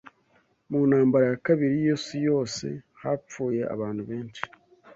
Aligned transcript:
Mu 0.69 0.79
Ntambara 0.89 1.25
ya 1.31 1.39
Kabiri 1.45 1.75
y’Isi 1.83 2.15
Yose 2.27 2.65
hapfuye 3.01 3.61
abantu 3.73 4.01
benshi 4.09 4.41